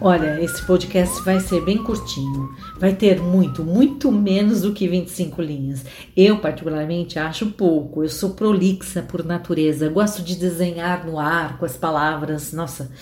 [0.00, 2.54] Olha, esse podcast vai ser bem curtinho.
[2.78, 5.84] Vai ter muito, muito menos do que 25 linhas.
[6.16, 8.04] Eu, particularmente, acho pouco.
[8.04, 9.88] Eu sou prolixa por natureza.
[9.88, 12.52] Gosto de desenhar no ar com as palavras.
[12.52, 12.92] Nossa.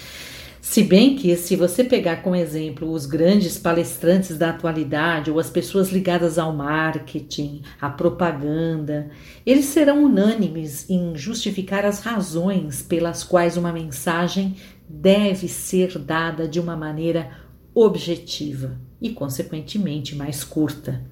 [0.69, 5.49] Se bem que, se você pegar como exemplo os grandes palestrantes da atualidade ou as
[5.49, 9.09] pessoas ligadas ao marketing, à propaganda,
[9.47, 14.57] eles serão unânimes em justificar as razões pelas quais uma mensagem
[14.89, 17.31] deve ser dada de uma maneira
[17.75, 21.05] objetiva e, consequentemente, mais curta.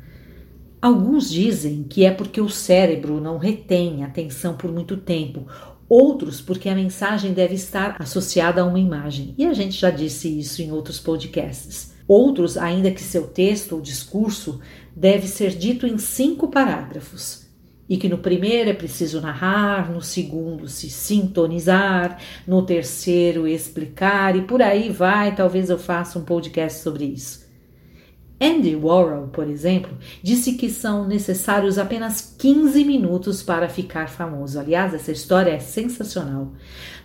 [0.80, 5.46] Alguns dizem que é porque o cérebro não retém atenção por muito tempo,
[5.88, 9.34] outros porque a mensagem deve estar associada a uma imagem.
[9.36, 11.94] E a gente já disse isso em outros podcasts.
[12.06, 14.60] Outros, ainda que seu texto ou discurso
[14.94, 17.43] deve ser dito em cinco parágrafos
[17.88, 24.42] e que no primeiro é preciso narrar, no segundo se sintonizar, no terceiro explicar e
[24.42, 25.34] por aí vai.
[25.34, 27.44] Talvez eu faça um podcast sobre isso.
[28.40, 34.58] Andy Warhol, por exemplo, disse que são necessários apenas 15 minutos para ficar famoso.
[34.58, 36.52] Aliás, essa história é sensacional.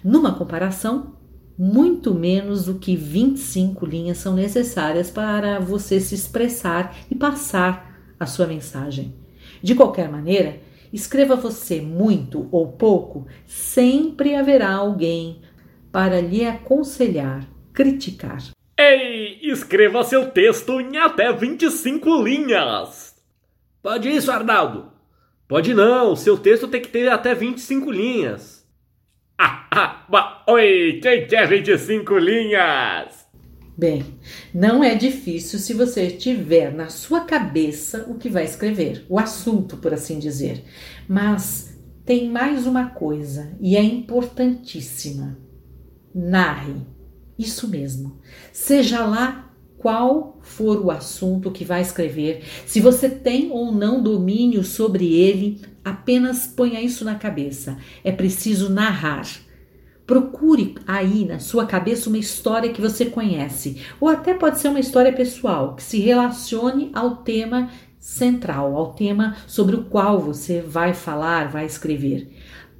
[0.04, 1.14] Numa comparação,
[1.58, 8.26] muito menos do que 25 linhas são necessárias para você se expressar e passar a
[8.26, 9.14] sua mensagem.
[9.62, 10.60] De qualquer maneira,
[10.92, 15.42] Escreva você muito ou pouco, sempre haverá alguém
[15.92, 18.40] para lhe aconselhar, criticar.
[18.78, 23.16] Ei, escreva seu texto em até 25 linhas.
[23.82, 24.92] Pode isso, Arnaldo?
[25.48, 28.60] Pode não, seu texto tem que ter até 25 linhas.
[29.72, 33.19] Ah, ah, oi, quem quer 25 linhas?
[33.80, 34.04] Bem,
[34.54, 39.78] não é difícil se você tiver na sua cabeça o que vai escrever, o assunto,
[39.78, 40.66] por assim dizer.
[41.08, 45.40] Mas tem mais uma coisa e é importantíssima.
[46.14, 46.74] Narre.
[47.38, 48.20] Isso mesmo.
[48.52, 54.62] Seja lá qual for o assunto que vai escrever, se você tem ou não domínio
[54.62, 57.78] sobre ele, apenas ponha isso na cabeça.
[58.04, 59.26] É preciso narrar.
[60.10, 64.80] Procure aí na sua cabeça uma história que você conhece, ou até pode ser uma
[64.80, 70.96] história pessoal que se relacione ao tema central, ao tema sobre o qual você vai
[70.96, 72.28] falar, vai escrever.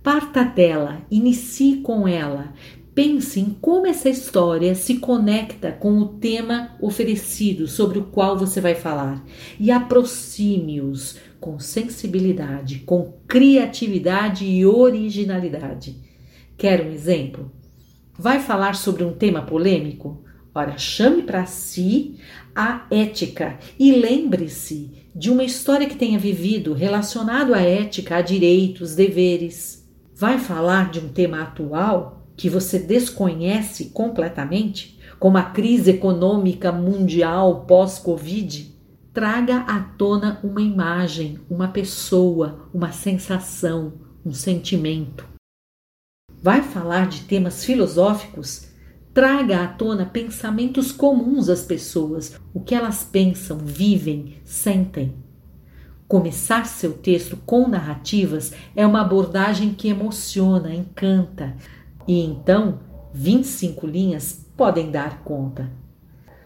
[0.02, 2.52] Parta dela, inicie com ela.
[2.96, 8.60] Pense em como essa história se conecta com o tema oferecido sobre o qual você
[8.60, 9.24] vai falar
[9.60, 16.09] e aproxime-os com sensibilidade, com criatividade e originalidade.
[16.60, 17.50] Quer um exemplo?
[18.18, 20.26] Vai falar sobre um tema polêmico?
[20.54, 22.20] Ora, chame para si
[22.54, 28.94] a ética e lembre-se de uma história que tenha vivido relacionado à ética, a direitos,
[28.94, 29.90] deveres.
[30.14, 37.64] Vai falar de um tema atual que você desconhece completamente, como a crise econômica mundial
[37.66, 38.76] pós-Covid?
[39.14, 43.94] Traga à tona uma imagem, uma pessoa, uma sensação,
[44.26, 45.39] um sentimento
[46.42, 48.68] vai falar de temas filosóficos,
[49.14, 55.14] traga à tona pensamentos comuns às pessoas, o que elas pensam, vivem, sentem.
[56.08, 61.56] Começar seu texto com narrativas é uma abordagem que emociona, encanta,
[62.08, 62.80] e então
[63.14, 65.70] 25 linhas podem dar conta.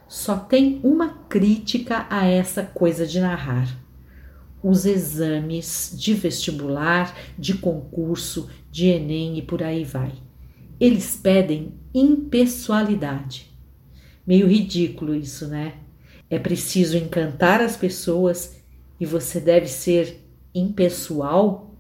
[0.07, 3.83] Só tem uma crítica a essa coisa de narrar
[4.63, 10.13] os exames de vestibular, de concurso, de Enem e por aí vai.
[10.79, 13.51] Eles pedem impessoalidade.
[14.25, 15.75] Meio ridículo isso, né?
[16.29, 18.63] É preciso encantar as pessoas
[18.99, 20.25] e você deve ser
[20.55, 21.75] impessoal?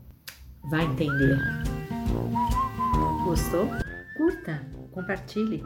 [0.69, 1.37] Vai entender.
[3.23, 3.67] Gostou?
[4.17, 5.63] Curta, compartilhe.